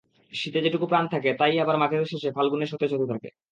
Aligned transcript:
শীতে 0.33 0.59
যেটুকু 0.65 0.85
প্রাণ 0.87 1.05
থাকে, 1.13 1.29
তা-ই 1.39 1.57
আবার 1.63 1.77
মাঘের 1.81 2.09
শেষে 2.11 2.29
ফাল্গুনে 2.31 2.65
সতেজ 2.67 2.91
হতে 2.93 3.07
থাকে। 3.11 3.29